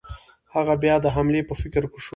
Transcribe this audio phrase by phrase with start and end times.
[0.53, 2.09] هغه بیا د حملې په فکر کې شو.